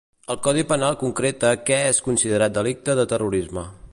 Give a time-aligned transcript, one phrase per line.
[0.35, 3.67] El codi penal concreta què és considerat delicte de terrorisme.